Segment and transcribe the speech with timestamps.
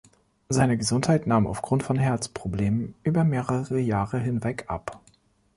[0.49, 4.99] Seine Gesundheit nahm aufgrund von Herzproblemen über mehrere Jahre hinweg ab.